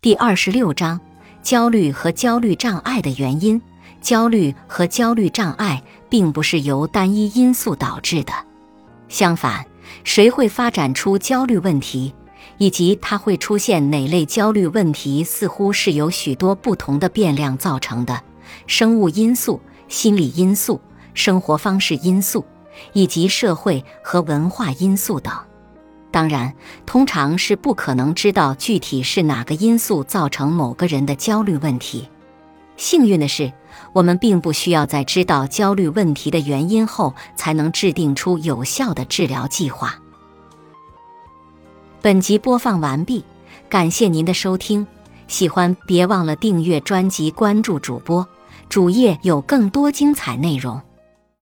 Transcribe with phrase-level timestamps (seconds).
[0.00, 1.00] 第二十六章：
[1.42, 3.60] 焦虑和焦虑障碍的原因。
[4.00, 8.32] 焦虑和焦虑障碍并不是由单一因素导致的，
[9.08, 9.66] 相反，
[10.04, 12.14] 谁会发展出焦虑问题，
[12.58, 18.22] 以及它会出现哪类焦虑问题，似乎是由许多不同的变量造成的：
[18.68, 20.80] 生物因素、心理因素、
[21.12, 22.44] 生活方式因素，
[22.92, 25.32] 以及社会和文化因素等。
[26.10, 26.54] 当然，
[26.86, 32.08] 通常是不可能知道具体是哪个因素造成某个人的焦虑问题。
[32.76, 33.52] 幸运的是，
[33.92, 39.94] 我们并不需要在知道焦虑问题的原因后才能制定出有效的治疗计划。
[42.00, 43.24] 本集播放完毕，
[43.68, 44.86] 感谢您的收听。
[45.26, 48.26] 喜欢别忘了订阅专辑、关注主播，
[48.70, 50.80] 主页有更多精彩内容。